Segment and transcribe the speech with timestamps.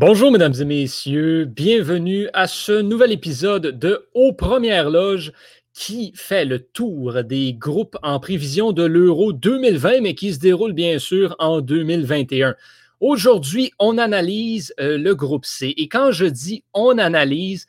[0.00, 1.44] Bonjour, mesdames et messieurs.
[1.44, 5.32] Bienvenue à ce nouvel épisode de Aux Premières Loges
[5.74, 10.72] qui fait le tour des groupes en prévision de l'Euro 2020, mais qui se déroule
[10.72, 12.54] bien sûr en 2021.
[13.00, 15.74] Aujourd'hui, on analyse euh, le groupe C.
[15.76, 17.66] Et quand je dis on analyse,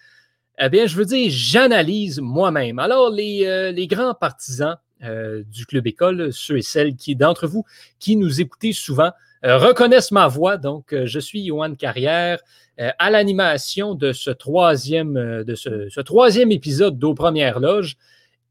[0.59, 2.77] eh bien, je veux dire j'analyse moi-même.
[2.77, 7.65] Alors, les, euh, grands partisans euh, du club école, ceux et celles qui d'entre vous
[7.97, 10.57] qui nous écoutez souvent, reconnaissent ma voix.
[10.57, 12.39] Donc, euh, je suis Johan Carrière
[12.79, 17.97] euh, à l'animation de ce troisième, de ce, troisième épisode d'Aux Premières Loges.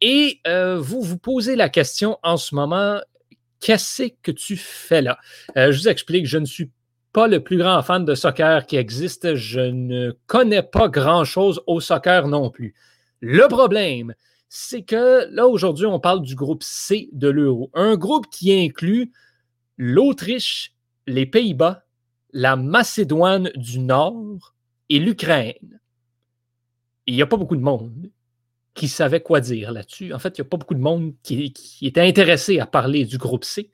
[0.00, 3.00] Et vous vous posez la question en ce moment,
[3.58, 5.18] qu'est-ce que tu fais là?
[5.56, 6.70] je vous explique, je ne suis
[7.12, 9.34] pas le plus grand fan de soccer qui existe.
[9.34, 12.74] Je ne connais pas grand-chose au soccer non plus.
[13.20, 14.14] Le problème,
[14.48, 17.70] c'est que là, aujourd'hui, on parle du groupe C de l'Euro.
[17.74, 19.12] Un groupe qui inclut
[19.76, 20.72] l'Autriche,
[21.08, 21.84] les Pays-Bas,
[22.32, 24.54] la Macédoine du Nord
[24.88, 25.80] et l'Ukraine.
[27.06, 28.10] Il n'y a pas beaucoup de monde
[28.74, 30.12] qui savait quoi dire là-dessus.
[30.12, 31.52] En fait, il n'y a pas beaucoup de monde qui,
[31.82, 33.70] était intéressé à parler du groupe C.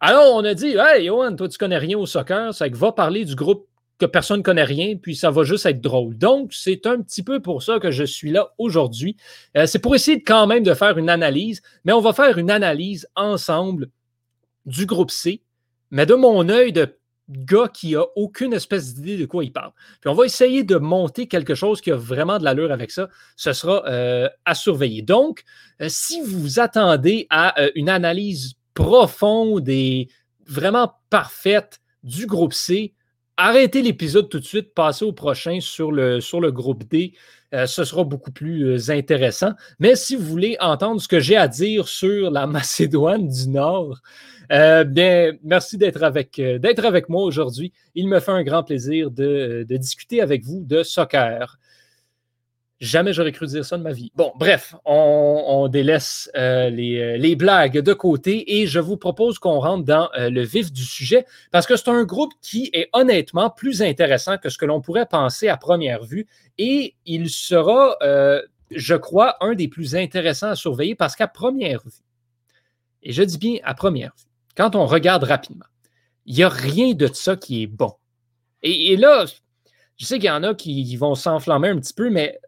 [0.00, 3.24] Alors, on a dit Hey, Johan, toi, tu connais rien au soccer, ça va parler
[3.24, 6.18] du groupe que personne ne connaît rien, puis ça va juste être drôle.
[6.18, 9.16] Donc, c'est un petit peu pour ça que je suis là aujourd'hui.
[9.56, 12.50] Euh, c'est pour essayer quand même de faire une analyse, mais on va faire une
[12.50, 13.88] analyse ensemble
[14.66, 15.40] du groupe C
[15.92, 16.98] mais de mon œil de
[17.28, 19.72] gars qui a aucune espèce d'idée de quoi il parle.
[20.00, 23.08] Puis on va essayer de monter quelque chose qui a vraiment de l'allure avec ça.
[23.36, 25.02] Ce sera euh, à surveiller.
[25.02, 25.44] Donc,
[25.80, 30.08] euh, si vous attendez à euh, une analyse profonde et
[30.46, 32.94] vraiment parfaite du groupe C,
[33.36, 37.12] arrêtez l'épisode tout de suite, passez au prochain sur le, sur le groupe D.
[37.52, 39.52] ce sera beaucoup plus intéressant.
[39.78, 44.00] Mais si vous voulez entendre ce que j'ai à dire sur la Macédoine du Nord,
[44.52, 47.72] euh, bien, merci d'être avec, euh, d'être avec moi aujourd'hui.
[47.94, 51.58] Il me fait un grand plaisir de, discuter avec vous de soccer.
[52.82, 54.10] Jamais j'aurais cru dire ça de ma vie.
[54.14, 59.60] Bon, bref, on, délaisse euh, les, les, blagues de côté et je vous propose qu'on
[59.60, 63.82] rentre dans le vif du sujet parce que c'est un groupe qui est honnêtement plus
[63.82, 66.26] intéressant que ce que l'on pourrait penser à première vue
[66.58, 67.96] et il sera,
[68.70, 72.02] je crois, un des plus intéressants à surveiller parce qu'à première vue,
[73.02, 74.26] et je dis bien à première vue,
[74.56, 75.66] quand on regarde rapidement,
[76.26, 77.92] il n'y a rien de ça qui est bon.
[78.62, 79.24] Et, là,
[79.96, 82.38] je sais qu'il y en a qui, vont s'enflammer un petit peu, mais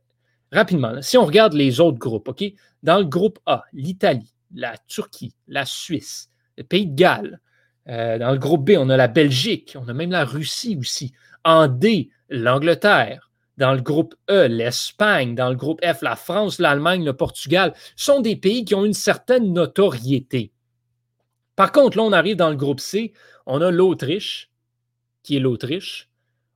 [0.54, 2.44] rapidement, si on regarde les autres groupes, OK?
[2.82, 7.40] Dans le groupe A, l'Italie, la Turquie, la Suisse, le Pays de Galles.
[7.88, 11.12] Euh, dans le groupe B, on a la Belgique, on a même la Russie aussi.
[11.44, 13.30] En D, l'Angleterre.
[13.56, 15.34] Dans le groupe E, l'Espagne.
[15.34, 17.74] Dans le groupe F, la France, l'Allemagne, le Portugal.
[17.94, 20.52] sont des pays qui ont une certaine notoriété.
[21.56, 23.12] Par contre, là, on arrive dans le groupe C.
[23.46, 24.50] On a l'Autriche,
[25.22, 26.08] qui est l'Autriche.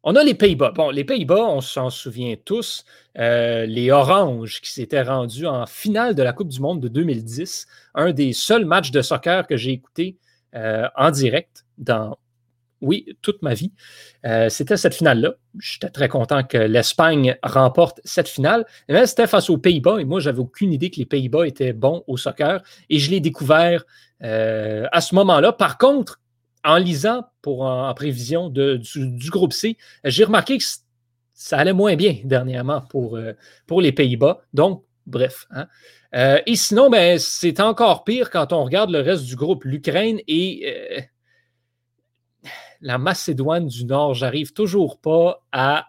[0.04, 0.72] On a les Pays-Bas.
[0.74, 2.84] Bon, les Pays-Bas, on s'en souvient tous,
[3.18, 7.66] euh, les Oranges qui s'étaient rendus en finale de la Coupe du Monde de 2010,
[7.94, 10.16] un des seuls matchs de soccer que j'ai écouté
[10.54, 12.16] euh, en direct dans,
[12.80, 13.72] oui, toute ma vie.
[14.24, 15.32] Euh, c'était cette finale-là.
[15.58, 18.66] J'étais très content que l'Espagne remporte cette finale.
[18.88, 22.04] Mais c'était face aux Pays-Bas et moi, j'avais aucune idée que les Pays-Bas étaient bons
[22.06, 23.84] au soccer et je l'ai découvert
[24.20, 25.52] à ce moment-là.
[25.52, 26.20] Par contre,
[26.64, 30.64] en lisant pour en, prévision du, groupe C, j'ai remarqué que
[31.34, 33.32] ça allait moins bien dernièrement pour, euh,
[33.80, 34.42] les Pays-Bas.
[34.52, 35.46] Donc, bref.
[35.50, 35.66] Hein.
[36.14, 40.18] Euh, et sinon, ben, c'est encore pire quand on regarde le reste du groupe, l'Ukraine
[40.26, 41.08] et
[42.80, 44.14] la Macédoine du Nord.
[44.14, 45.86] J'arrive toujours pas à.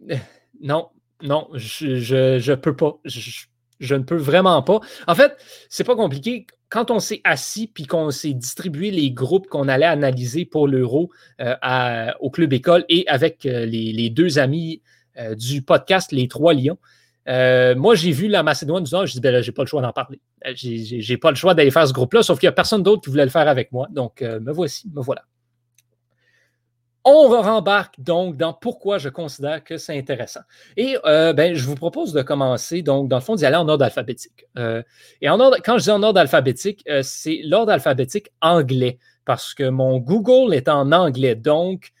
[0.60, 0.88] non,
[1.22, 2.98] non, je ne peux pas.
[3.80, 4.80] Je, ne peux vraiment pas.
[5.06, 5.36] En fait,
[5.68, 9.86] c'est pas compliqué quand on s'est assis puis qu'on s'est distribué les groupes qu'on allait
[9.86, 11.10] analyser pour l'Euro
[11.40, 14.80] euh, au Club École et avec euh, les, deux amis
[15.18, 16.78] euh, du podcast Les Trois Lions,
[17.76, 19.92] moi, j'ai vu la Macédoine du Nord, je dis, ben j'ai pas le choix d'en
[19.92, 20.20] parler.
[20.54, 23.10] J'ai pas le choix d'aller faire ce groupe-là, sauf qu'il n'y a personne d'autre qui
[23.10, 23.86] voulait le faire avec moi.
[23.92, 25.22] Donc, me voici, me voilà.
[27.04, 30.40] On rembarque donc dans pourquoi je considère que c'est intéressant.
[30.76, 33.68] Et euh, ben, je vous propose de commencer, donc, dans le fond, d'y aller en
[33.68, 34.46] ordre alphabétique.
[34.58, 34.82] Euh,
[35.22, 39.54] et en ordre, quand je dis en ordre alphabétique, euh, c'est l'ordre alphabétique anglais, parce
[39.54, 41.34] que mon Google est en anglais.
[41.34, 41.92] Donc,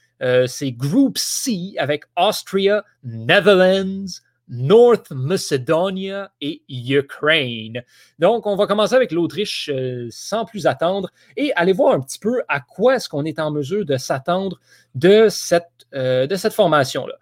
[0.46, 4.20] c'est Group C avec Austria, Netherlands,
[4.50, 7.84] North Macedonia et Ukraine.
[8.18, 12.18] Donc, on va commencer avec l'Autriche euh, sans plus attendre et aller voir un petit
[12.18, 14.60] peu à quoi est-ce qu'on est en mesure de s'attendre
[14.94, 17.14] de cette, euh, cette formation-là.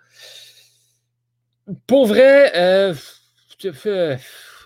[1.86, 2.94] Pour vrai, euh,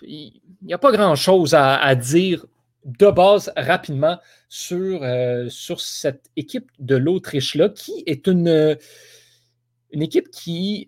[0.01, 0.31] il
[0.61, 2.45] n'y a pas grand-chose à, dire
[2.85, 4.17] de base rapidement
[4.47, 5.01] sur,
[5.49, 8.77] sur cette équipe de l'Autriche-là, qui est une,
[9.91, 10.87] une équipe qui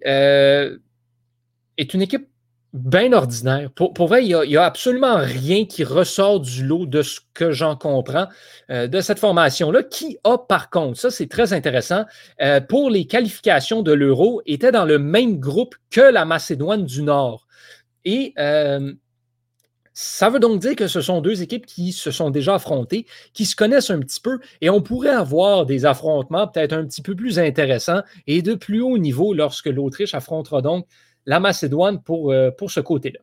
[1.77, 2.27] est une équipe
[2.75, 3.72] bien ordinaire.
[3.72, 7.77] Pour, vrai, il n'y a, absolument rien qui ressort du lot de ce que j'en
[7.77, 8.27] comprends
[8.69, 12.04] euh, de cette formation-là, qui a par contre, ça c'est très intéressant,
[12.42, 17.01] euh, pour les qualifications de l'Euro, était dans le même groupe que la Macédoine du
[17.01, 17.48] Nord.
[18.04, 18.94] Et euh,
[19.94, 23.45] ça veut donc dire que ce sont deux équipes qui se sont déjà affrontées, qui
[23.45, 27.16] se connaissent un petit peu, et on pourrait avoir des affrontements peut-être un petit peu
[27.16, 30.86] plus intéressants et de plus haut niveau lorsque l'Autriche affrontera donc
[31.25, 33.19] la Macédoine pour, euh, pour ce côté-là.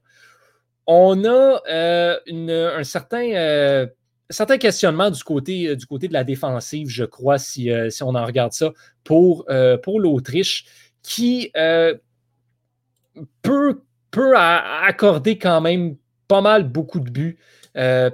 [0.86, 3.86] On a euh, un certain, euh,
[4.30, 8.24] certain, questionnement du côté, du côté de la défensive, je crois, si, si on en
[8.24, 8.72] regarde ça,
[9.04, 9.46] pour,
[9.82, 10.64] pour l'Autriche,
[11.02, 11.52] qui
[13.42, 15.96] peut, peut accorder quand même
[16.32, 17.36] pas mal beaucoup de buts.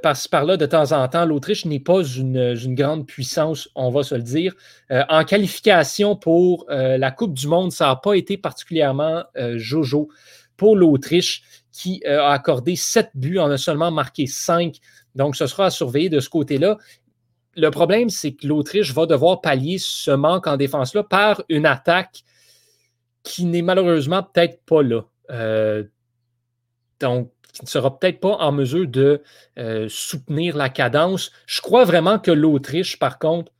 [0.02, 4.16] par-ci par-là, de temps en temps, l'Autriche n'est pas une, grande puissance, on va se
[4.16, 4.54] le dire.
[4.90, 9.22] en qualification pour la Coupe du Monde, ça n'a pas été particulièrement
[9.54, 10.08] jojo
[10.56, 14.78] pour l'Autriche, qui a accordé sept buts, en a seulement marqué cinq.
[15.14, 16.76] Donc, ce sera à surveiller de ce côté-là.
[17.54, 22.24] Le problème, c'est que l'Autriche va devoir pallier ce manque en défense-là par une attaque
[23.22, 25.04] qui n'est malheureusement peut-être pas là.
[26.98, 29.22] donc, qui ne sera peut-être pas en mesure de
[29.58, 31.32] euh, soutenir la cadence.
[31.46, 33.52] Je crois vraiment que l'Autriche, par contre,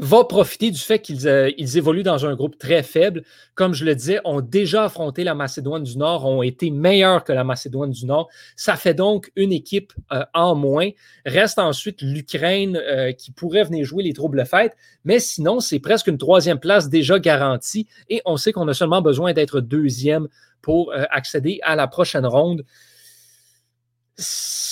[0.00, 3.24] va profiter du fait qu'ils euh, évoluent dans un groupe très faible.
[3.56, 7.32] Comme je le disais, ont déjà affronté la Macédoine du Nord, ont été meilleurs que
[7.32, 8.28] la Macédoine du Nord.
[8.54, 10.90] Ça fait donc une équipe euh, en moins.
[11.26, 12.80] Reste ensuite l'Ukraine
[13.18, 17.18] qui pourrait venir jouer les troubles fêtes, mais sinon, c'est presque une troisième place déjà
[17.18, 20.28] garantie et on sait qu'on a seulement besoin d'être deuxième
[20.62, 22.64] pour accéder à la prochaine ronde.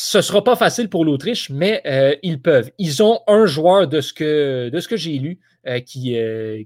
[0.09, 2.71] Ce ne sera pas facile pour l'Autriche, mais euh, ils peuvent.
[2.79, 6.63] Ils ont un joueur de ce que, de ce que j'ai lu euh, qui, euh,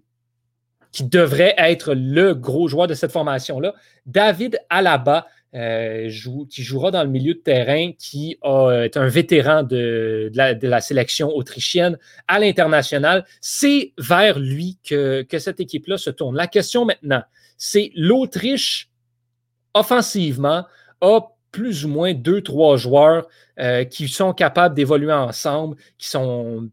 [0.93, 3.73] qui devrait être le gros joueur de cette formation-là.
[4.05, 10.81] David Alaba, qui jouera dans le milieu de terrain, qui est un vétéran de, la,
[10.83, 11.99] sélection autrichienne
[12.29, 13.25] à l'international.
[13.41, 16.37] C'est vers lui que, que cette équipe-là se tourne.
[16.37, 17.23] La question maintenant,
[17.57, 18.91] c'est l'Autriche,
[19.73, 20.67] offensivement,
[21.01, 21.21] a
[21.53, 23.27] plus ou moins deux, trois joueurs
[23.59, 26.69] euh, qui sont capables d'évoluer ensemble, qui ont,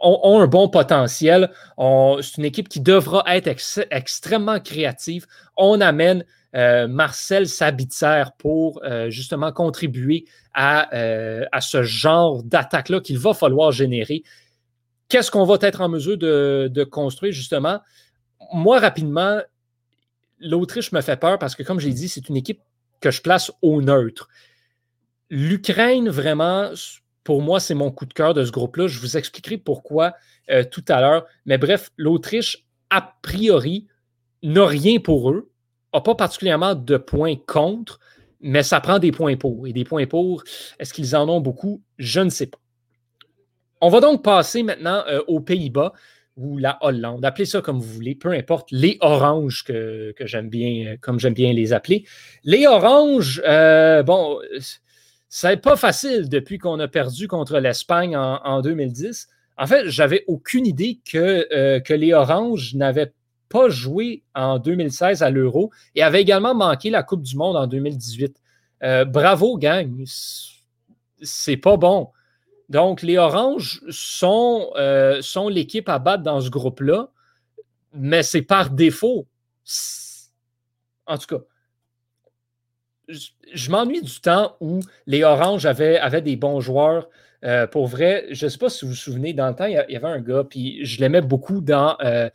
[0.00, 1.50] un bon potentiel.
[1.76, 3.48] C'est une équipe qui devra être
[3.90, 5.26] extrêmement créative.
[5.56, 6.24] On amène
[6.54, 10.24] euh, Marcel Sabitzer pour euh, justement contribuer
[10.54, 10.88] à,
[11.60, 14.22] ce genre d'attaque-là qu'il va falloir générer.
[15.08, 17.80] Qu'est-ce qu'on va être en mesure de construire justement?
[18.52, 19.40] Moi, rapidement,
[20.40, 22.60] l'Autriche me fait peur parce que, comme j'ai dit, c'est une équipe
[23.00, 24.28] que je place au neutre.
[25.30, 26.70] L'Ukraine, vraiment,
[27.24, 28.86] pour moi, c'est mon coup de cœur de ce groupe-là.
[28.86, 30.14] Je vous expliquerai pourquoi
[30.50, 31.26] euh, tout à l'heure.
[31.44, 33.86] Mais bref, l'Autriche, a priori,
[34.42, 35.50] n'a rien pour eux,
[35.92, 38.00] n'a pas particulièrement de points contre,
[38.40, 39.66] mais ça prend des points pour.
[39.66, 40.42] Et des points pour,
[40.78, 41.82] est-ce qu'ils en ont beaucoup?
[41.98, 42.58] Je ne sais pas.
[43.80, 45.92] On va donc passer maintenant euh, aux Pays-Bas
[46.38, 50.96] ou la Hollande, appelez ça comme vous voulez, peu importe, les oranges que, j'aime bien,
[51.00, 52.04] comme j'aime bien les appeler.
[52.44, 54.38] Les oranges, euh, bon,
[55.28, 59.28] c'est pas facile depuis qu'on a perdu contre l'Espagne en, 2010.
[59.58, 63.12] En fait, j'avais aucune idée que, euh, que les oranges n'avaient
[63.48, 67.66] pas joué en 2016 à l'Euro et avaient également manqué la Coupe du Monde en
[67.66, 68.36] 2018.
[68.84, 70.04] Euh, bravo, gang.
[71.20, 72.10] C'est pas bon.
[72.68, 77.08] Donc, les Oranges sont, euh, sont l'équipe à battre dans ce groupe-là,
[77.94, 79.26] mais c'est par défaut.
[81.06, 81.42] En tout cas,
[83.08, 87.08] je, m'ennuie du temps où les Oranges avaient, avaient des bons joueurs.
[87.44, 89.72] Euh, pour vrai, je ne sais pas si vous vous souvenez, dans le temps, il
[89.72, 91.96] y, avait un gars, puis je l'aimais beaucoup dans.
[92.02, 92.28] Euh,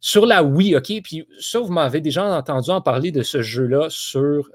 [0.00, 0.92] sur la Wii, OK?
[1.04, 4.50] Puis ça, vous m'avez déjà entendu en parler de ce jeu-là sur,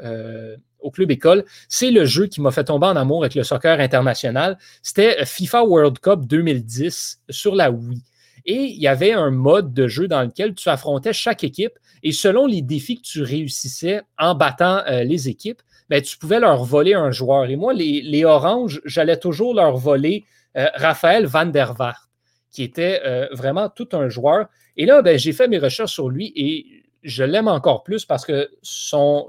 [0.79, 3.79] au Club École, c'est le jeu qui m'a fait tomber en amour avec le soccer
[3.79, 4.57] international.
[4.81, 8.01] C'était FIFA World Cup 2010 sur la Wii.
[8.45, 12.11] Et il y avait un mode de jeu dans lequel tu affrontais chaque équipe et
[12.11, 16.63] selon les défis que tu réussissais en battant euh, les équipes, ben, tu pouvais leur
[16.63, 17.49] voler un joueur.
[17.49, 22.09] Et moi, les, Oranges, j'allais toujours leur voler euh, Raphaël Van der Vaart,
[22.51, 24.47] qui était euh, vraiment tout un joueur.
[24.75, 28.25] Et là, ben, j'ai fait mes recherches sur lui et je l'aime encore plus parce
[28.25, 29.27] que son,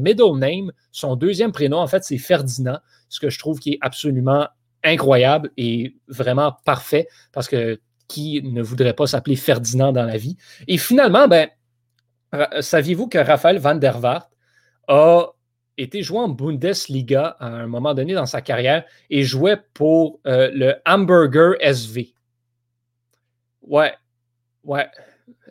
[0.00, 3.78] middle name, son deuxième prénom, en fait, c'est Ferdinand, ce que je trouve qui est
[3.80, 4.48] absolument
[4.82, 10.36] incroyable et vraiment parfait parce que qui ne voudrait pas s'appeler Ferdinand dans la vie?
[10.66, 11.48] Et finalement, ben,
[12.60, 14.30] saviez-vous que Raphaël van der Vaart
[14.88, 15.26] a
[15.76, 20.50] été joué en Bundesliga à un moment donné dans sa carrière et jouait pour euh,
[20.52, 22.12] le Hamburger SV.
[23.62, 23.94] Ouais,
[24.64, 24.88] ouais.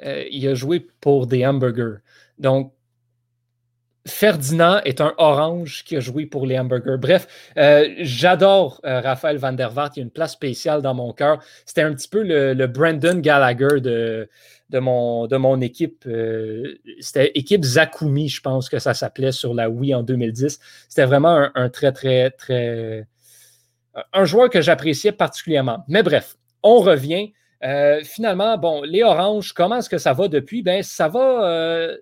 [0.03, 1.98] Euh, il a joué pour des hamburgers.
[2.38, 2.74] Donc,
[4.07, 6.98] Ferdinand est un orange qui a joué pour les hamburgers.
[6.98, 9.91] Bref, euh, j'adore Raphaël Van der Vaart.
[9.95, 11.43] Il y a une place spéciale dans mon cœur.
[11.65, 14.29] C'était un petit peu le, Brandon Gallagher de,
[14.69, 16.07] de, mon, de mon équipe.
[17.01, 20.59] C'était équipe Zakumi, je pense que ça s'appelait sur la Wii en 2010.
[20.88, 23.05] C'était vraiment un, très, très, très.
[24.13, 25.83] Un joueur que j'appréciais particulièrement.
[25.88, 27.33] Mais bref, on revient.
[27.63, 30.62] Euh, finalement, bon, les oranges, comment est-ce que ça va depuis?
[30.63, 31.98] Ben, ça va, euh,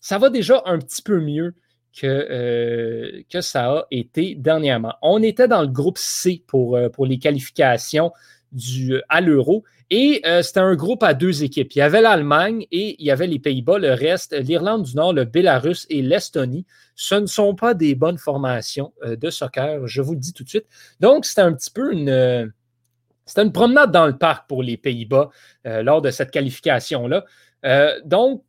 [0.00, 1.54] ça va déjà un petit peu mieux
[1.96, 4.94] que, euh, que ça a été dernièrement.
[5.02, 8.12] On était dans le groupe C pour, pour les qualifications
[8.52, 9.64] du, à l'euro.
[9.90, 11.72] Et c'était un groupe à deux équipes.
[11.74, 13.78] Il y avait l'Allemagne et il y avait les Pays-Bas.
[13.78, 16.64] Le reste, l'Irlande du Nord, le Bélarus et l'Estonie.
[16.96, 20.48] Ce ne sont pas des bonnes formations de soccer, je vous le dis tout de
[20.48, 20.66] suite.
[20.98, 22.52] Donc, c'était un petit peu une
[23.26, 25.30] c'était une promenade dans le parc pour les Pays-Bas
[25.66, 27.24] euh, lors de cette qualification-là.
[27.64, 28.42] Euh, donc,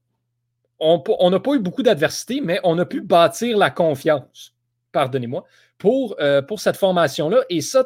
[0.80, 4.54] on n'a pas eu beaucoup d'adversité, mais on a pu bâtir la confiance,
[4.92, 5.46] pardonnez-moi,
[5.78, 7.44] pour, euh, pour cette formation-là.
[7.50, 7.86] Et ça,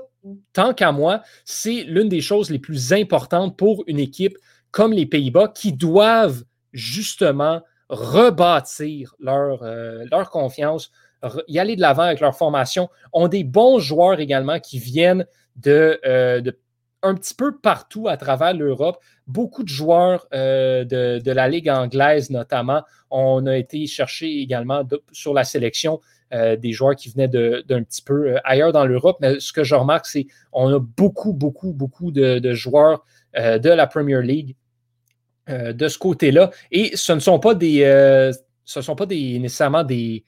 [0.53, 4.37] tant qu'à moi, c'est l'une des choses les plus importantes pour une équipe
[4.71, 6.43] comme les Pays-Bas qui doivent
[6.73, 10.91] justement rebâtir leur, leur confiance,
[11.47, 15.99] y aller de l'avant avec leur formation, ont des bons joueurs également qui viennent de,
[16.41, 16.59] de
[17.01, 18.97] un petit peu partout à travers l'Europe.
[19.27, 25.33] Beaucoup de joueurs euh, de, la Ligue anglaise, notamment, on a été chercher également sur
[25.33, 26.01] la sélection
[26.33, 29.17] euh, des joueurs qui venaient d'un petit peu euh, ailleurs dans l'Europe.
[29.21, 33.87] Mais ce que je remarque, c'est qu'on a beaucoup, beaucoup, beaucoup de, joueurs de la
[33.87, 34.55] Premier League
[35.47, 36.51] de ce côté-là.
[36.71, 37.81] Et ce ne sont pas des.
[38.65, 40.23] ce nécessairement des,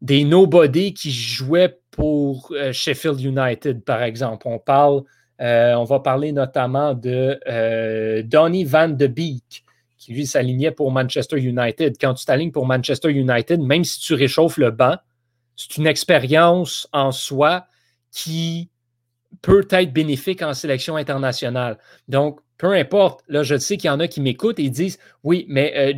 [0.00, 4.46] des nobody qui jouaient pour Sheffield United, par exemple.
[4.46, 5.02] On parle
[5.40, 9.64] euh, on va parler notamment de euh, Donny Van de Beek,
[9.96, 11.96] qui lui s'alignait pour Manchester United.
[12.00, 14.96] Quand tu t'alignes pour Manchester United, même si tu réchauffes le banc,
[15.56, 17.66] c'est une expérience en soi
[18.10, 18.70] qui
[19.42, 21.78] peut être bénéfique en sélection internationale.
[22.08, 25.46] Donc, peu importe, là, je sais qu'il y en a qui m'écoutent et disent Oui,
[25.48, 25.92] mais euh,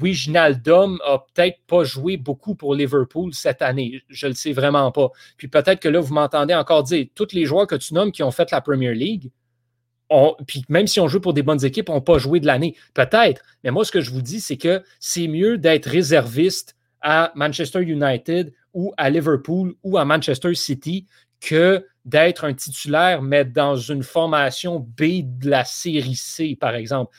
[0.00, 4.02] Wijnaldum a peut-être pas joué beaucoup pour Liverpool cette année.
[4.08, 5.10] Je le sais vraiment pas.
[5.36, 8.22] Puis peut-être que là, vous m'entendez encore dire, tous les joueurs que tu nommes qui
[8.22, 9.30] ont fait la Premier League,
[10.46, 12.74] puis même si on joue pour des bonnes équipes, n'ont pas joué de l'année.
[12.94, 13.42] Peut-être.
[13.62, 17.82] Mais moi, ce que je vous dis, c'est que c'est mieux d'être réserviste à Manchester
[17.82, 21.06] United ou à Liverpool ou à Manchester City
[21.40, 27.14] que d'être un titulaire, mais dans une formation B de la série C, par exemple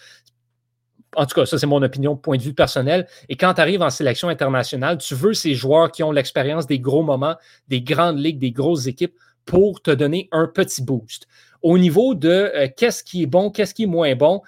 [1.15, 3.07] en tout cas, ça c'est mon opinion, point de vue personnel.
[3.29, 6.79] Et quand tu arrives en sélection internationale, tu veux ces joueurs qui ont l'expérience des
[6.79, 7.35] gros moments,
[7.67, 11.27] des grandes ligues, des grosses équipes pour te donner un petit boost.
[11.61, 14.41] Au niveau de euh, qu'est-ce qui est bon, qu'est-ce qui est moins bon,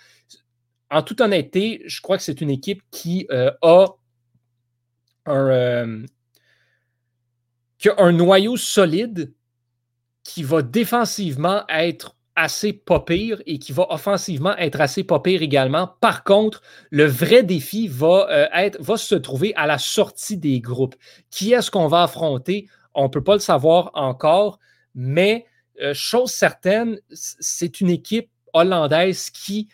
[0.92, 3.88] en toute honnêteté, je crois que c'est une équipe qui euh, a
[5.26, 6.06] un, euh,
[7.78, 9.34] qui a un noyau solide
[10.24, 15.42] qui va défensivement être assez pas pire et qui va offensivement être assez pas pire
[15.42, 15.96] également.
[16.00, 20.60] Par contre, le vrai défi va, euh, être, va se trouver à la sortie des
[20.60, 20.96] groupes.
[21.30, 22.68] Qui est-ce qu'on va affronter?
[22.94, 24.60] On ne peut pas le savoir encore,
[24.96, 25.46] mais
[25.82, 29.68] euh, chose certaine, c'est une équipe hollandaise qui,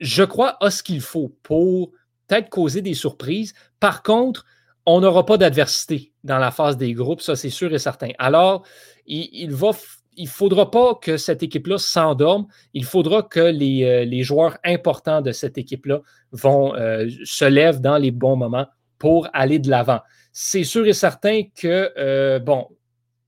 [0.00, 1.92] je crois, a ce qu'il faut pour
[2.26, 3.54] peut-être causer des surprises.
[3.80, 4.44] Par contre,
[4.86, 8.10] on n'aura pas d'adversité dans la phase des groupes, ça c'est sûr et certain.
[8.18, 8.64] Alors,
[9.06, 9.72] il, il va
[10.18, 12.46] il ne faudra pas que cette équipe-là s'endorme.
[12.74, 16.00] Il faudra que les, euh, joueurs importants de cette équipe-là
[16.44, 18.66] euh, se lèvent dans les bons moments
[18.98, 20.00] pour aller de l'avant.
[20.32, 22.68] C'est sûr et certain que, euh, bon,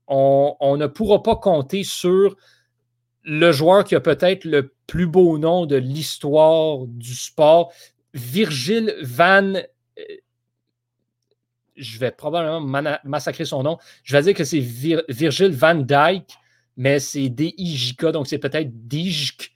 [0.07, 2.35] on, ne pourra pas compter sur
[3.23, 7.71] le joueur qui a peut-être le plus beau nom de l'histoire du sport,
[8.13, 9.53] Virgil Van
[11.77, 12.61] je vais probablement
[13.05, 13.77] massacrer son nom.
[14.03, 16.37] Je vais dire que c'est Virgil Van Dyke
[16.77, 19.53] mais c'est D-I-J-K, donc c'est peut-être DIJK.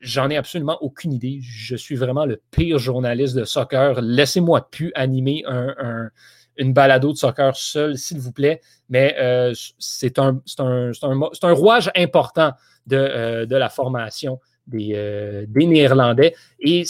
[0.00, 1.40] J'en ai absolument aucune idée.
[1.42, 4.00] Je suis vraiment le pire journaliste de soccer.
[4.00, 6.10] Laissez-moi plus animer un,
[6.56, 8.60] une balado de soccer seul, s'il vous plaît.
[8.88, 12.52] Mais euh, c'est un, un, rouage important
[12.86, 16.34] de, euh, de la formation des, euh, des Néerlandais.
[16.60, 16.84] Et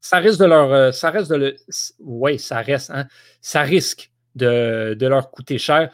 [0.00, 0.94] ça reste de leur.
[0.94, 1.56] Ça de le.
[1.98, 2.90] Oui, ça reste.
[2.90, 3.06] Hein,
[3.40, 5.90] ça risque de, leur coûter cher.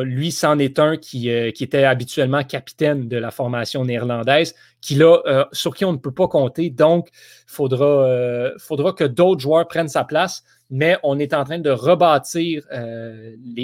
[0.00, 4.54] lui, c'en est un qui, euh, qui, était habituellement capitaine de la formation néerlandaise,
[4.90, 6.70] là, sur qui on ne peut pas compter.
[6.70, 10.42] Donc, il faudra, faudra que d'autres joueurs prennent sa place
[10.74, 12.64] mais on est en train de rebâtir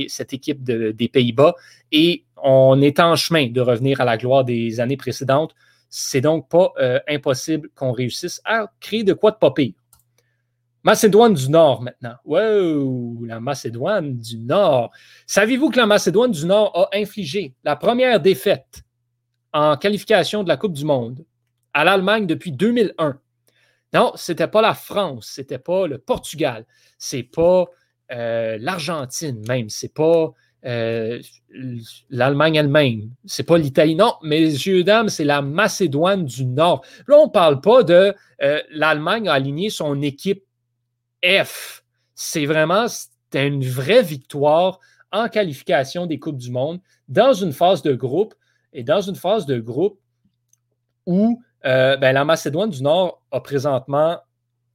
[0.08, 1.54] cette équipe des Pays-Bas
[1.90, 5.54] et on est en chemin de revenir à la gloire des années précédentes.
[5.90, 9.50] C'est donc pas euh, impossible qu'on réussisse à créer de quoi de pas
[10.84, 12.14] Macédoine du Nord maintenant.
[12.24, 14.90] Wow, la Macédoine du Nord.
[15.26, 18.82] Savez-vous que la Macédoine du Nord a infligé la première défaite
[19.52, 21.24] en qualification de la Coupe du Monde
[21.74, 23.18] à l'Allemagne depuis 2001?
[23.94, 26.66] Non, ce n'était pas la France, ce n'était pas le Portugal,
[26.98, 27.66] c'est pas
[28.12, 30.32] euh, l'Argentine même, c'est pas
[30.64, 31.20] euh,
[32.10, 33.10] l'Allemagne elle-même.
[33.24, 33.94] C'est pas l'Italie.
[33.94, 36.84] Non, messieurs, dames, c'est la Macédoine du Nord.
[37.06, 40.44] Là, on ne parle pas de euh, l'Allemagne a aligné son équipe
[41.24, 41.84] F.
[42.14, 42.86] C'est vraiment
[43.34, 44.78] une vraie victoire
[45.12, 48.34] en qualification des Coupes du Monde dans une phase de groupe
[48.72, 49.98] et dans une phase de groupe
[51.06, 54.18] où euh, ben, la Macédoine du Nord a présentement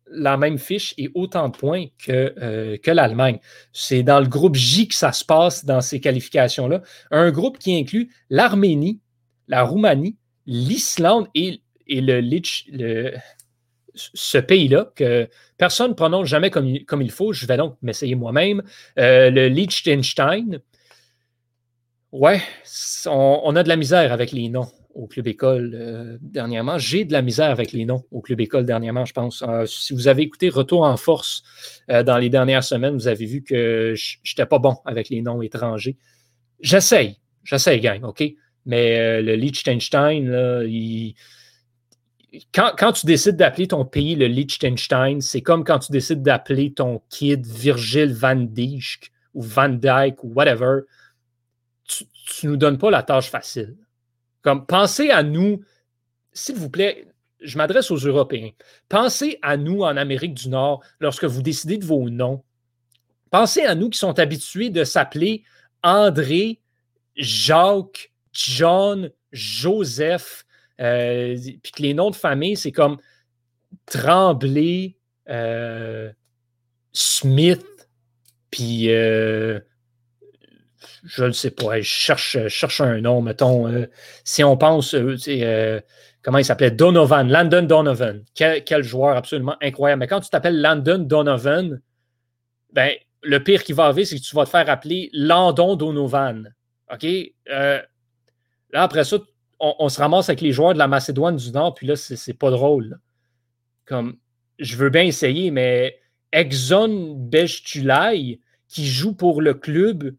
[0.08, 3.40] la même fiche et autant de points que, euh, que l'Allemagne.
[3.72, 6.82] C'est dans le groupe J que ça se passe dans ces qualifications-là.
[7.12, 9.00] Un groupe qui inclut l'Arménie,
[9.48, 13.14] la Roumanie, l'Islande et, le, le,
[13.96, 17.34] ce pays-là que personne ne prononce jamais comme, il faut.
[17.34, 18.64] Je vais donc m'essayer moi-même.
[18.98, 20.60] Euh, le Liechtenstein.
[22.12, 22.42] Ouais,
[23.08, 26.78] on, a de la misère avec les noms au Club École euh, dernièrement.
[26.78, 29.42] J'ai de la misère avec les noms au Club École dernièrement, je pense.
[29.42, 31.44] Euh, si vous avez écouté Retour en force
[31.88, 35.42] dans les dernières semaines, vous avez vu que je n'étais pas bon avec les noms
[35.42, 35.98] étrangers.
[36.60, 38.24] J'essaye, j'essaye, gang, OK?
[38.66, 40.64] Mais le Liechtenstein, là,
[42.54, 47.02] quand, tu décides d'appeler ton pays le Liechtenstein, c'est comme quand tu décides d'appeler ton
[47.10, 50.82] kid Virgil van Dijk ou Van Dyke ou whatever.
[51.86, 52.06] Tu
[52.46, 53.76] ne nous donnes pas la tâche facile.
[54.42, 55.64] Comme pensez à nous,
[56.32, 57.08] s'il vous plaît,
[57.42, 58.52] je m'adresse aux Européens.
[58.90, 62.44] Pensez à nous en Amérique du Nord lorsque vous décidez de vos noms.
[63.30, 65.44] Pensez à nous qui sommes habitués de s'appeler
[65.84, 66.62] André,
[67.16, 70.43] Jacques, John, Joseph,
[70.82, 72.98] euh, puis que les noms de famille, c'est comme
[73.86, 74.96] Tremblay,
[75.30, 76.12] euh,
[76.92, 77.66] Smith,
[78.50, 79.60] puis euh,
[81.04, 83.88] je ne sais pas, je cherche, un nom, mettons.
[84.24, 84.96] Si on pense,
[86.22, 86.72] comment il s'appelait?
[86.72, 88.24] Donovan, Landon Donovan.
[88.36, 90.02] Quel, joueur absolument incroyable.
[90.02, 91.82] Mais quand tu t'appelles Landon Donovan,
[92.72, 96.54] ben, le pire qui va arriver, c'est que tu vas te faire appeler Landon Donovan.
[96.92, 97.06] OK?
[97.46, 99.18] là, après ça,
[99.64, 102.52] on, se ramasse avec les joueurs de la Macédoine du Nord, puis là, c'est pas
[102.52, 103.00] drôle.
[103.86, 104.18] Comme,
[104.60, 106.00] je veux bien essayer, mais
[106.34, 110.16] Exxon Bejtulay, qui joue pour le club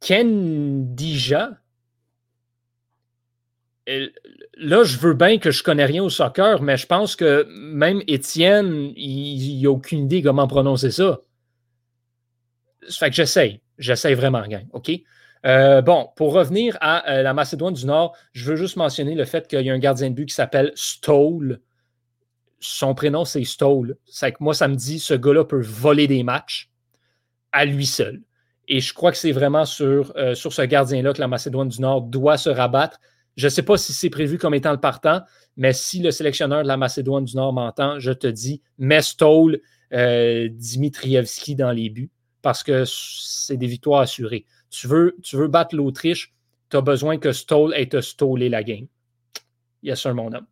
[0.00, 1.58] Kendija.
[3.86, 8.02] Là, je veux bien que je connais rien au soccer, mais je pense que même
[8.06, 11.20] Étienne, il n'a aucune idée comment prononcer ça.
[12.88, 13.60] Ça fait que j'essaye.
[13.78, 14.66] J'essaye vraiment, gang.
[14.72, 14.90] OK?
[15.46, 19.24] Euh, bon, pour revenir à euh, la Macédoine du Nord, je veux juste mentionner le
[19.24, 21.60] fait qu'il y a un gardien de but qui s'appelle Stoll.
[22.60, 23.96] Son prénom, c'est Stoll.
[24.04, 26.70] C'est que moi, ça me dit ce gars-là peut voler des matchs
[27.52, 28.22] à lui seul.
[28.66, 31.80] Et je crois que c'est vraiment sur, euh, sur ce gardien-là que la Macédoine du
[31.80, 32.98] Nord doit se rabattre.
[33.36, 35.22] Je ne sais pas si c'est prévu comme étant le partant,
[35.56, 39.60] mais si le sélectionneur de la Macédoine du Nord m'entend, je te dis, mets Stoll,
[39.92, 42.10] Dimitrievski dans les buts,
[42.42, 44.46] parce que c'est des victoires assurées.
[44.70, 46.32] Tu veux, tu veux battre l'Autriche,
[46.70, 48.86] tu as besoin que Stoll ait te stoller la game.
[49.82, 50.46] Yes, sir, mon homme.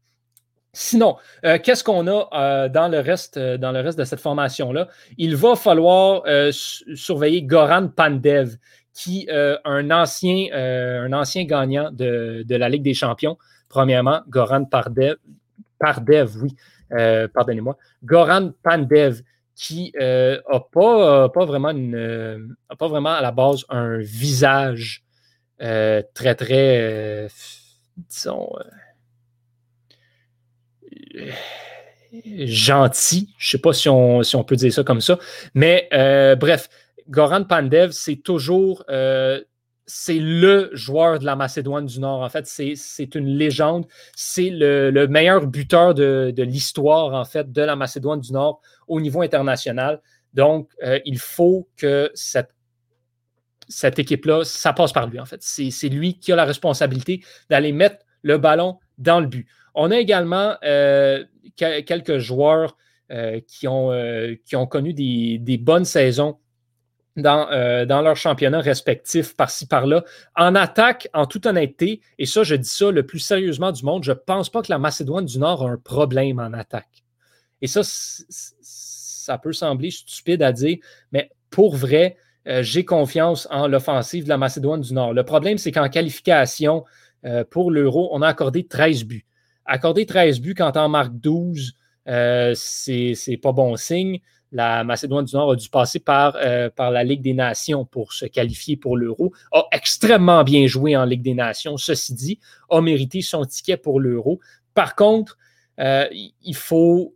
[0.79, 4.20] Sinon, euh, qu'est-ce qu'on a euh, dans, le reste, euh, dans le reste de cette
[4.20, 4.88] formation-là?
[5.16, 6.22] Il va falloir
[6.53, 8.57] surveiller Goran Pandev,
[8.92, 13.38] qui est un, ancien, un ancien gagnant de, la Ligue des Champions.
[13.70, 15.16] Premièrement, Goran Pardev
[16.42, 16.55] oui,
[16.90, 17.77] pardonnez-moi.
[18.05, 19.22] Goran Pandev,
[19.57, 21.75] qui n'a pas, pas, vraiment
[22.79, 25.05] pas vraiment à la base un visage
[25.59, 27.29] très, très,
[27.97, 28.51] disons,
[32.45, 33.35] gentil.
[33.38, 35.19] Je ne sais pas si on, si on, peut dire ça comme ça.
[35.55, 36.69] Mais euh, bref,
[37.09, 39.42] Goran Pandev, c'est toujours euh,
[39.87, 42.22] c'est le joueur de la Macédoine du Nord.
[42.22, 43.87] En fait, c'est une légende.
[44.16, 49.22] C'est le, meilleur buteur de, l'histoire, en fait, de la Macédoine du Nord au niveau
[49.22, 50.01] international.
[50.35, 52.51] Donc, euh, il faut que cette,
[53.99, 55.40] équipe-là, ça passe par lui, en fait.
[55.42, 59.46] C'est lui qui a la responsabilité d'aller mettre le ballon dans le but.
[59.75, 62.77] On a également euh, quelques joueurs
[63.46, 63.92] qui, ont,
[64.44, 66.38] qui ont connu des bonnes saisons
[67.16, 70.05] dans, euh, dans leur championnat respectif, par-ci, par-là.
[70.37, 74.05] En attaque, en toute honnêteté, et ça, je dis ça le plus sérieusement du monde,
[74.05, 77.05] je ne pense pas que la Macédoine du Nord a un problème en attaque.
[77.62, 80.79] Et ça, ça peut sembler stupide à dire,
[81.12, 85.14] mais pour vrai, euh, j'ai confiance en l'offensive de la Macédoine du Nord.
[85.14, 86.85] Le problème, c'est qu'en qualification
[87.24, 89.26] euh, pour l'Euro, on a accordé 13 buts.
[89.64, 91.72] Accorder 13 buts quand on marque 12,
[92.55, 94.20] c'est pas bon signe
[94.53, 98.13] la Macédoine du Nord a dû passer par, euh, par la Ligue des Nations pour
[98.13, 102.81] se qualifier pour l'Euro, a extrêmement bien joué en Ligue des Nations, ceci dit, a
[102.81, 104.41] mérité son ticket pour l'Euro.
[104.75, 105.37] Par contre,
[105.81, 107.15] euh, il, faut,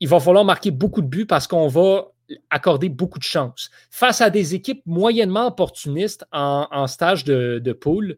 [0.00, 2.08] il va falloir marquer beaucoup de buts parce qu'on va
[2.50, 3.70] accorder beaucoup de chances.
[3.90, 8.16] Face à des équipes moyennement opportunistes en, stage de, de poule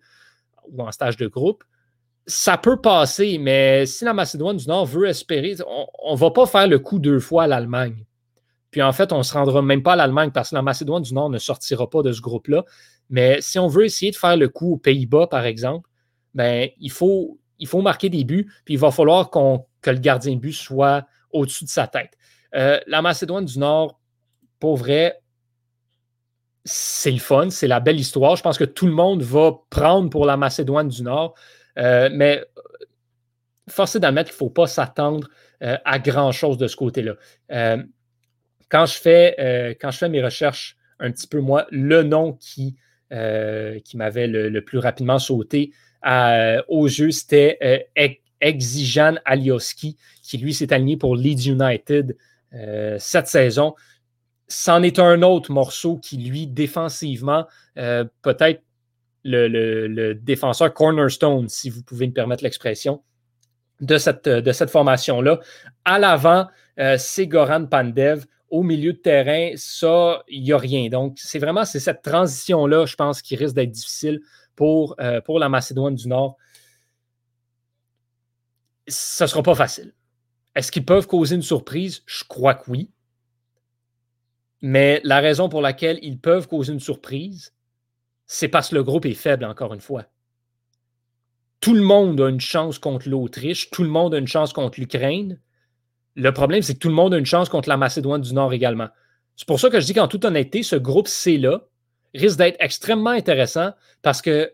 [0.70, 1.64] ou en stage de groupe,
[2.28, 5.56] ça peut passer, mais si la Macédoine du Nord veut espérer,
[6.02, 8.04] on ne va pas faire le coup deux fois à l'Allemagne.
[8.76, 11.02] Puis en fait, on ne se rendra même pas à l'Allemagne parce que la Macédoine
[11.02, 12.66] du Nord ne sortira pas de ce groupe-là.
[13.08, 15.88] Mais si on veut essayer de faire le coup aux Pays-Bas, par exemple,
[16.34, 20.34] ben, il, faut, il faut marquer des buts, puis il va falloir que le gardien
[20.34, 22.18] de but soit au-dessus de sa tête.
[22.54, 23.98] Euh, la Macédoine du Nord,
[24.60, 25.22] pour vrai,
[26.66, 28.36] c'est le fun, c'est la belle histoire.
[28.36, 31.32] Je pense que tout le monde va prendre pour la Macédoine du Nord,
[31.78, 32.44] euh, mais
[33.70, 35.30] force est d'admettre qu'il ne faut pas s'attendre
[35.62, 37.14] euh, à grand-chose de ce côté-là
[38.68, 42.32] quand je fais, euh, quand je fais mes recherches un petit peu, moi, le nom
[42.32, 42.76] qui,
[43.12, 45.72] euh, qui m'avait le, plus rapidement sauté
[46.06, 47.88] euh, aux yeux, c'était
[48.40, 52.16] Exijan Alioski, qui lui s'est aligné pour Leeds United
[52.98, 53.74] cette saison.
[54.48, 58.62] C'en est un autre morceau qui, lui, défensivement, peut-être
[59.24, 63.02] le, le, défenseur cornerstone, si vous pouvez me permettre l'expression,
[63.80, 65.40] de cette, de cette formation-là.
[65.84, 66.46] À l'avant,
[66.96, 70.88] c'est Goran Pandev au milieu de terrain, ça, il n'y a rien.
[70.88, 74.20] Donc, c'est vraiment cette transition-là, je pense, qui risque d'être difficile
[74.54, 76.36] pour, euh, pour la Macédoine du Nord.
[78.88, 79.94] Ce ne sera pas facile.
[80.54, 82.02] Est-ce qu'ils peuvent causer une surprise?
[82.06, 82.90] Je crois que oui.
[84.62, 87.52] Mais la raison pour laquelle ils peuvent causer une surprise,
[88.26, 90.06] c'est parce que le groupe est faible, encore une fois.
[91.60, 94.80] Tout le monde a une chance contre l'Autriche, tout le monde a une chance contre
[94.80, 95.40] l'Ukraine.
[96.16, 98.52] Le problème, c'est que tout le monde a une chance contre la Macédoine du Nord
[98.52, 98.88] également.
[99.36, 101.60] C'est pour ça que je dis qu'en toute honnêteté, ce groupe C-là
[102.14, 104.50] risque d'être extrêmement intéressant parce que,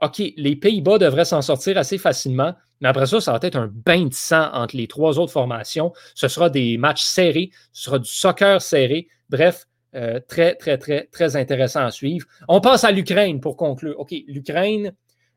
[0.00, 3.70] OK, les Pays-Bas devraient s'en sortir assez facilement, mais après ça, ça va être un
[3.72, 5.92] bain de sang entre les trois autres formations.
[6.14, 9.06] Ce sera des matchs serrés, ce sera du soccer serré.
[9.28, 12.26] Bref, euh, très, très, très, très intéressant à suivre.
[12.48, 14.00] On passe à l'Ukraine pour conclure.
[14.00, 14.92] OK, l'Ukraine,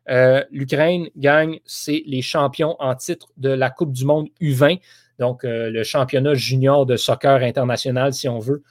[0.09, 4.79] euh, l'Ukraine gagne, c'est les champions en titre de la Coupe du Monde U20
[5.19, 8.63] donc euh, le championnat junior de soccer international, si on veut.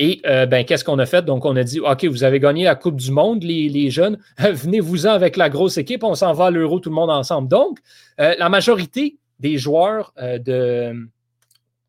[0.00, 1.24] Et euh, ben, qu'est-ce qu'on a fait?
[1.24, 5.10] Donc, on a dit OK, vous avez gagné la Coupe du Monde, les, jeunes, venez-vous-en
[5.10, 7.48] avec la grosse équipe, on s'en va à l'Euro tout le monde ensemble.
[7.48, 7.78] Donc,
[8.20, 10.92] euh, la majorité des joueurs de,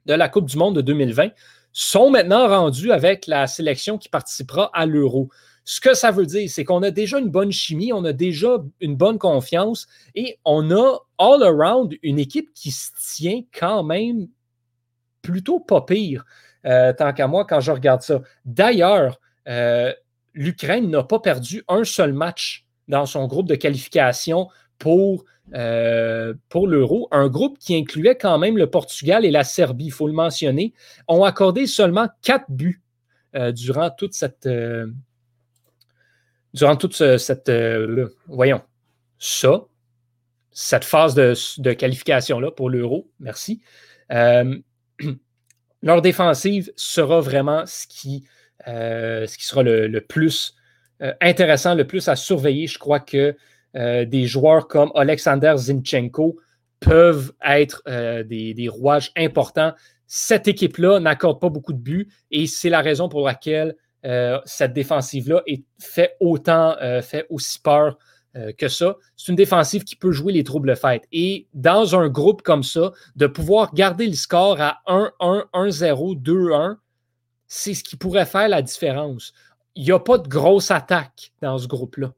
[0.05, 1.29] de la Coupe du Monde de 2020
[1.71, 5.29] sont maintenant rendus avec la sélection qui participera à l'Euro.
[5.71, 8.57] Ce que ça veut dire, c'est qu'on a déjà une bonne chimie, on a déjà
[8.81, 14.29] une bonne confiance et on a all around une équipe qui se tient quand même
[15.21, 16.25] plutôt pas pire,
[16.65, 18.19] euh, tant qu'à moi, quand je regarde ça.
[18.45, 19.93] D'ailleurs, euh,
[20.33, 24.47] l'Ukraine n'a pas perdu un seul match dans son groupe de qualification
[24.79, 27.09] pour, euh, pour l'Euro.
[27.11, 30.73] Un groupe qui incluait quand même le Portugal et la Serbie, il faut le mentionner,
[31.07, 32.81] ont accordé seulement quatre buts
[33.53, 34.49] durant toute cette,
[36.53, 37.49] durant toute cette.
[37.49, 38.61] Euh, voyons,
[39.17, 39.65] ça,
[40.51, 43.61] cette phase de, qualification-là pour l'Euro, merci.
[44.11, 44.57] Euh,
[45.81, 48.25] leur défensive sera vraiment ce qui,
[48.67, 50.55] euh, ce qui sera le, plus
[51.21, 52.67] intéressant, le plus à surveiller.
[52.67, 53.35] Je crois que
[53.73, 56.39] des joueurs comme Alexander Zinchenko
[56.81, 57.81] peuvent être
[58.23, 59.73] des, des, rouages importants.
[60.07, 64.73] Cette équipe-là n'accorde pas beaucoup de buts et c'est la raison pour laquelle euh, cette
[64.73, 65.43] défensive-là
[65.77, 67.97] fait autant, euh, fait aussi peur
[68.35, 68.95] euh, que ça.
[69.17, 71.03] C'est une défensive qui peut jouer les troubles faites.
[71.11, 76.77] Et dans un groupe comme ça, de pouvoir garder le score à 1-1, 1-0, 2-1,
[77.47, 79.33] c'est ce qui pourrait faire la différence.
[79.75, 82.13] Il n'y a pas de grosse attaque dans ce groupe-là.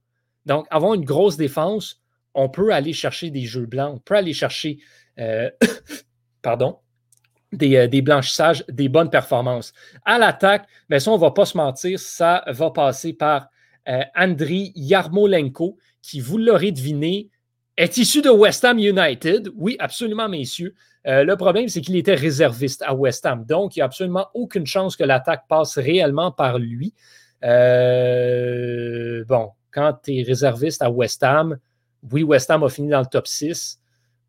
[0.45, 2.01] Donc, avoir une grosse défense,
[2.33, 4.79] on peut aller chercher des jeux blancs, on peut aller chercher,
[6.41, 6.79] pardon,
[7.53, 9.73] euh, des, blanchissages, des bonnes performances.
[10.05, 13.49] À l'attaque, mais ça, on ne va pas se mentir, ça va passer par
[13.89, 17.29] euh, Andriy Yarmolenko, qui, vous l'aurez deviné,
[17.77, 19.49] est issu de West Ham United.
[19.55, 20.75] Oui, absolument, messieurs.
[21.07, 23.43] Euh, le problème, c'est qu'il était réserviste à West Ham.
[23.45, 26.93] Donc, il n'y a absolument aucune chance que l'attaque passe réellement par lui.
[27.43, 31.57] Euh, bon, quand tu es réserviste à West Ham,
[32.11, 33.80] oui, West Ham a fini dans le top 6,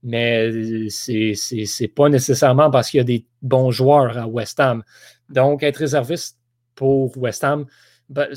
[0.03, 1.35] mais c'est
[1.81, 4.83] n'est pas nécessairement parce qu'il y a des bons joueurs à West Ham.
[5.29, 6.39] Donc, être réserviste
[6.75, 7.67] pour West Ham,
[8.09, 8.29] ben,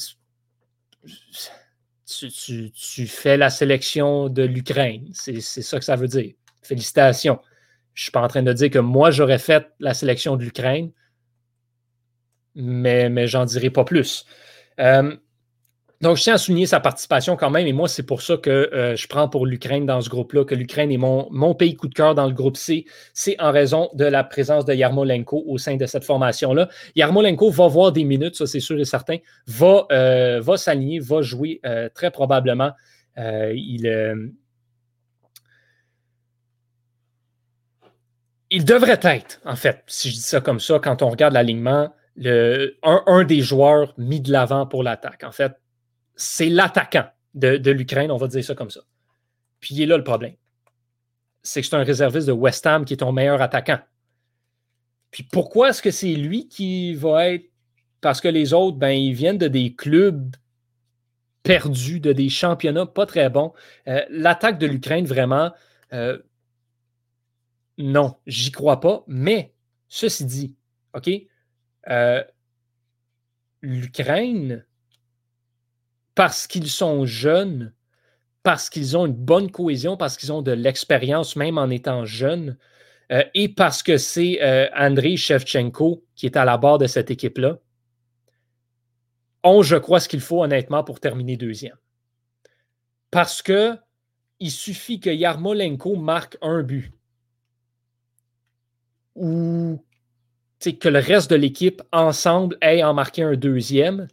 [2.05, 5.09] tu, fais la sélection de l'Ukraine.
[5.13, 6.33] C'est ça que ça veut dire.
[6.61, 7.39] Félicitations.
[7.93, 10.43] Je ne suis pas en train de dire que moi, j'aurais fait la sélection de
[10.43, 10.91] l'Ukraine,
[12.53, 14.25] mais, mais j'en dirai pas plus.
[14.79, 15.15] Euh,
[16.01, 18.49] donc, je tiens à souligner sa participation quand même, et moi, c'est pour ça que
[18.49, 21.93] euh, je prends pour l'Ukraine dans ce groupe-là, que l'Ukraine est mon, pays coup de
[21.93, 22.85] cœur dans le groupe C.
[23.13, 26.67] C'est en raison de la présence de Yarmolenko au sein de cette formation-là.
[26.95, 31.61] Yarmolenko va voir des minutes, ça c'est sûr et certain, va, euh, s'aligner, va jouer
[31.65, 32.71] euh, très probablement.
[33.17, 33.85] il,
[38.51, 41.89] devrait être, en fait, si je dis ça comme ça, quand on regarde l'alignement,
[42.83, 45.23] un des joueurs mis de l'avant pour l'attaque.
[45.23, 45.53] En fait,
[46.15, 48.81] c'est l'attaquant de, l'Ukraine, on va dire ça comme ça.
[49.59, 50.35] Puis il est là le problème.
[51.43, 53.79] C'est que c'est un réserviste de West Ham qui est ton meilleur attaquant.
[55.11, 57.49] Puis pourquoi est-ce que c'est lui qui va être.
[58.01, 60.35] Parce que les autres, ben, ils viennent de des clubs
[61.43, 63.53] perdus, de des championnats pas très bons.
[63.87, 65.51] Euh, l'attaque de l'Ukraine, vraiment,
[65.93, 66.17] euh,
[67.77, 69.03] non, j'y crois pas.
[69.07, 69.53] Mais,
[69.87, 70.55] ceci dit,
[70.93, 71.09] OK,
[71.89, 72.23] euh,
[73.61, 74.65] l'Ukraine
[76.15, 77.73] parce qu'ils sont jeunes,
[78.41, 82.57] parce qu'ils ont une bonne cohésion, parce qu'ils ont de l'expérience même en étant jeunes,
[83.11, 87.59] euh, et parce que c'est euh, Shevchenko qui est à la barre de cette équipe-là,
[89.43, 91.77] ont, je crois, ce qu'il faut honnêtement pour terminer deuxième.
[93.11, 93.77] Parce que
[94.39, 96.91] il suffit que Yarmolenko marque un but
[99.15, 99.81] ou
[100.59, 104.07] que le reste de l'équipe ensemble ait en marqué un deuxième.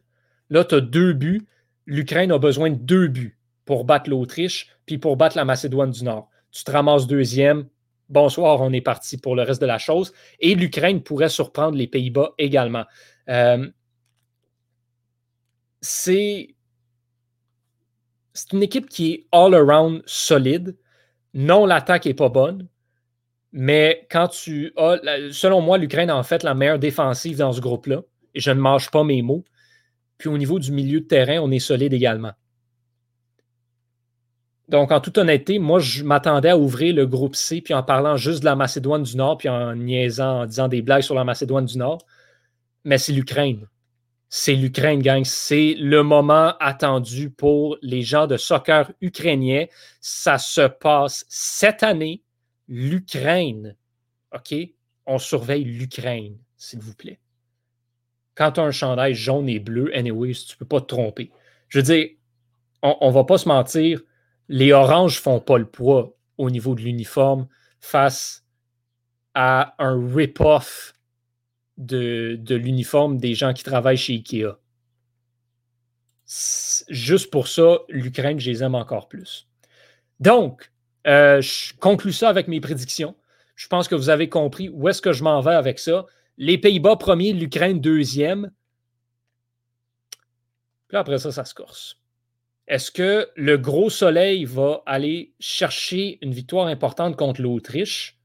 [0.50, 1.46] Là, tu as deux buts
[1.86, 6.04] l'Ukraine a besoin de deux buts pour battre l'Autriche, puis pour battre la Macédoine du
[6.04, 6.28] Nord.
[6.50, 7.68] Tu te ramasses deuxième.
[8.08, 10.12] Bonsoir, on est parti pour le reste de la chose.
[10.40, 12.84] Et l'Ukraine pourrait surprendre les Pays-Bas également.
[13.28, 13.70] Euh,
[15.80, 16.54] c'est
[18.52, 20.76] une équipe qui est all-around solide.
[21.34, 22.68] Non, l'attaque n'est pas bonne.
[23.52, 24.98] Mais quand tu as,
[25.30, 28.02] selon moi, l'Ukraine a en fait la meilleure défensive dans ce groupe-là.
[28.34, 29.44] Et je ne mâche pas mes mots.
[30.22, 32.30] Puis au niveau du milieu de terrain, on est solide également.
[34.68, 38.16] Donc, en toute honnêteté, moi, je m'attendais à ouvrir le groupe C, puis en parlant
[38.16, 41.24] juste de la Macédoine du Nord, puis en niaisant, en disant des blagues sur la
[41.24, 42.06] Macédoine du Nord.
[42.84, 43.66] Mais c'est l'Ukraine.
[44.28, 45.24] C'est l'Ukraine, gang.
[45.24, 49.66] C'est le moment attendu pour les gens de soccer ukrainiens.
[50.00, 52.22] Ça se passe cette année.
[52.68, 53.74] L'Ukraine.
[54.32, 54.54] OK?
[55.04, 57.18] On surveille l'Ukraine, s'il vous plaît
[58.34, 61.30] quand tu as un chandail jaune et bleu, anyways, tu ne peux pas te tromper.
[61.68, 62.08] Je veux dire,
[62.82, 64.02] on ne va pas se mentir,
[64.48, 67.46] les oranges font pas le poids au niveau de l'uniforme
[67.80, 68.44] face
[69.34, 70.92] à un rip-off
[71.78, 74.58] de, de l'uniforme des gens qui travaillent chez Ikea.
[76.88, 79.48] Juste pour ça, l'Ukraine, je les aime encore plus.
[80.20, 80.70] Donc,
[81.06, 83.14] euh, je conclue ça avec mes prédictions.
[83.56, 86.58] Je pense que vous avez compris où est-ce que je m'en vais avec ça les
[86.58, 88.50] Pays-Bas premier, l'Ukraine deuxième.
[90.88, 91.98] Puis après ça, ça se corse.
[92.68, 98.18] Est-ce que le gros soleil va aller chercher une victoire importante contre l'Autriche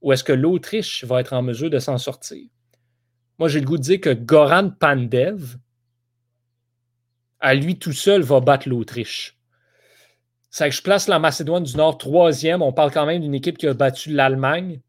[0.00, 2.48] ou est-ce que l'Autriche va être en mesure de s'en sortir?
[3.38, 5.56] Moi, j'ai le goût de dire que Goran Pandev,
[7.40, 9.36] à lui tout seul, va battre l'Autriche.
[10.50, 12.62] C'est que je place la Macédoine du Nord troisième.
[12.62, 14.80] On parle quand même d'une équipe qui a battu l'Allemagne.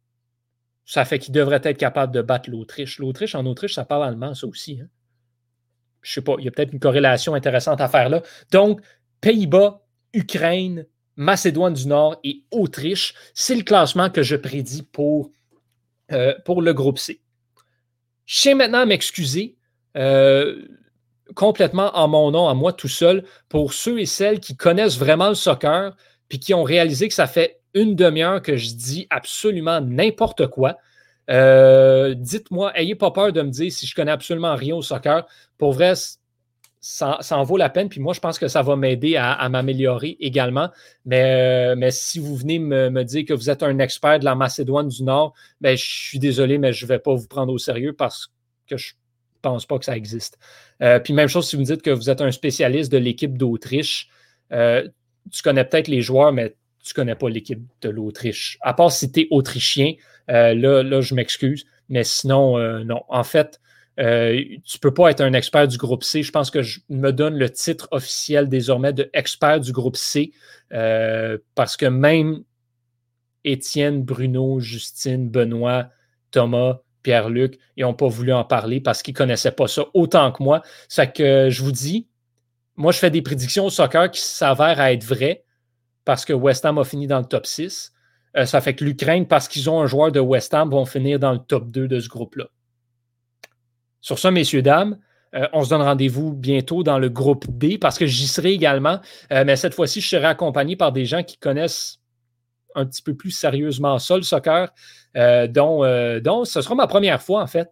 [0.87, 2.97] Ça fait qu'il devrait être capable de battre l'Autriche.
[2.97, 4.79] L'Autriche, en Autriche, ça parle allemand, ça aussi.
[4.81, 4.87] Hein.
[6.01, 8.23] Je ne sais pas, il y a peut-être une corrélation intéressante à faire là.
[8.51, 8.79] Donc,
[9.19, 9.81] Pays-Bas,
[10.13, 10.85] Ukraine,
[11.17, 15.31] Macédoine du Nord et Autriche, c'est le classement que je prédis pour,
[16.13, 17.19] euh, pour le groupe C.
[18.25, 19.57] Je tiens maintenant à m'excuser
[19.97, 20.63] euh,
[21.35, 25.27] complètement en mon nom, à moi tout seul, pour ceux et celles qui connaissent vraiment
[25.27, 25.97] le soccer
[26.29, 30.77] puis qui ont réalisé que ça fait une demi-heure que je dis absolument n'importe quoi.
[31.29, 35.25] Euh, dites-moi, ayez pas peur de me dire si je connais absolument rien au soccer.
[35.57, 35.93] Pour vrai,
[36.79, 37.89] ça, en vaut la peine.
[37.89, 40.69] Puis moi, je pense que ça va m'aider à, m'améliorer également.
[41.05, 44.35] Mais, euh, mais, si vous venez me, dire que vous êtes un expert de la
[44.35, 47.57] Macédoine du Nord, ben, je suis désolé, mais je ne vais pas vous prendre au
[47.57, 48.31] sérieux parce
[48.67, 50.39] que je ne pense pas que ça existe.
[50.81, 53.37] Euh, puis même chose si vous me dites que vous êtes un spécialiste de l'équipe
[53.37, 54.09] d'Autriche.
[54.49, 56.55] tu connais peut-être les joueurs, mais
[56.87, 58.57] tu ne connais pas l'équipe de l'Autriche.
[58.61, 59.93] À part si tu es autrichien,
[60.27, 61.65] là, là, je m'excuse.
[61.89, 63.03] Mais sinon, non.
[63.07, 63.59] En fait,
[63.97, 66.21] tu ne peux pas être un expert du groupe C.
[66.23, 70.31] Je pense que je me donne le titre officiel désormais de expert du groupe C
[70.69, 72.43] parce que même
[73.43, 75.89] Étienne, Bruno, Justine, Benoît,
[76.31, 80.29] Thomas, Pierre-Luc, ils n'ont pas voulu en parler parce qu'ils ne connaissaient pas ça autant
[80.33, 80.61] que moi.
[80.89, 82.07] Ça que je vous dis,
[82.75, 85.45] moi, je fais des prédictions au soccer qui s'avèrent à être vraies
[86.07, 87.91] parce que West Ham a fini dans le top 6.
[88.37, 91.19] Euh, ça fait que l'Ukraine, parce qu'ils ont un joueur de West Ham, vont finir
[91.19, 92.45] dans le top 2 de ce groupe-là.
[93.99, 94.97] Sur ça, messieurs, dames,
[95.35, 99.01] euh, on se donne rendez-vous bientôt dans le groupe D parce que j'y serai également.
[99.33, 101.99] Euh, mais cette fois-ci, je serai accompagné par des gens qui connaissent
[102.73, 104.69] un petit peu plus sérieusement ça, le soccer,
[105.13, 105.81] dont,
[106.21, 107.69] dont, ce sera ma première fois, en fait,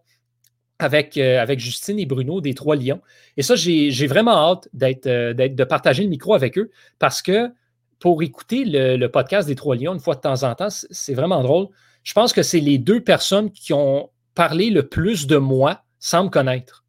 [0.78, 3.00] avec, avec Justine et Bruno des Trois Lions.
[3.38, 7.52] Et ça, j'ai vraiment hâte d'être, de partager le micro avec eux parce que
[7.98, 11.42] pour écouter le, podcast des Trois Lions une fois de temps en temps, c'est vraiment
[11.42, 11.68] drôle.
[12.02, 16.24] Je pense que c'est les deux personnes qui ont parlé le plus de moi sans
[16.24, 16.84] me connaître.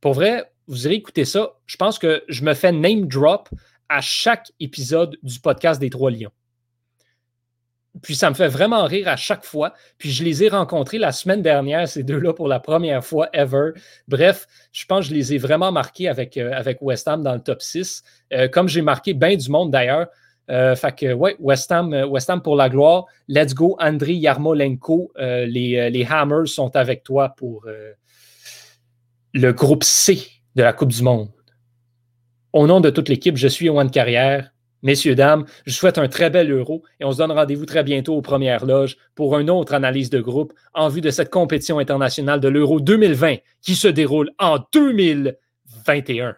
[0.00, 1.54] Pour vrai, vous irez écouter ça.
[1.66, 3.48] Je pense que je me fais name drop
[3.88, 6.32] à chaque épisode du podcast des Trois Lions.
[8.02, 9.74] Puis ça me fait vraiment rire à chaque fois.
[9.98, 13.72] Puis je les ai rencontrés la semaine dernière, ces deux-là, pour la première fois ever.
[14.06, 17.40] Bref, je pense que je les ai vraiment marqués avec, euh, West Ham dans le
[17.40, 18.02] top 6.
[18.32, 20.06] Euh, comme j'ai marqué bien du monde d'ailleurs.
[20.50, 23.06] Euh, fait que, ouais, West Ham, West Ham pour la gloire.
[23.28, 25.12] Let's go, Andriy Yarmolenko.
[25.16, 27.66] les, les Hammers sont avec toi pour,
[29.32, 30.22] le groupe C
[30.56, 31.28] de la Coupe du Monde.
[32.52, 34.52] Au nom de toute l'équipe, je suis Yoann Carrière.
[34.82, 37.84] Messieurs, dames, je vous souhaite un très bel euro et on se donne rendez-vous très
[37.84, 41.78] bientôt aux premières loges pour une autre analyse de groupe en vue de cette compétition
[41.78, 46.34] internationale de l'Euro 2020 qui se déroule en 2021.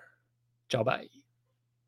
[0.69, 1.12] Ciao, bye.